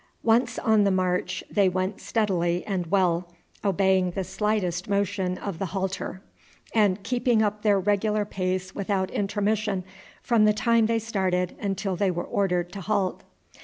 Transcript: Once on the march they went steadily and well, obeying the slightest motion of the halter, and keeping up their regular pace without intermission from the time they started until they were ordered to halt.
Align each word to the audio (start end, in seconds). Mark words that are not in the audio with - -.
Once 0.23 0.57
on 0.57 0.83
the 0.83 0.89
march 0.89 1.43
they 1.47 1.69
went 1.69 2.01
steadily 2.01 2.65
and 2.65 2.87
well, 2.87 3.29
obeying 3.63 4.09
the 4.09 4.23
slightest 4.23 4.89
motion 4.89 5.37
of 5.37 5.59
the 5.59 5.67
halter, 5.77 6.23
and 6.73 7.03
keeping 7.03 7.43
up 7.43 7.61
their 7.61 7.79
regular 7.79 8.25
pace 8.25 8.73
without 8.73 9.11
intermission 9.11 9.83
from 10.23 10.45
the 10.45 10.53
time 10.53 10.87
they 10.87 10.97
started 10.97 11.55
until 11.61 11.95
they 11.95 12.09
were 12.09 12.25
ordered 12.25 12.71
to 12.71 12.81
halt. 12.81 13.21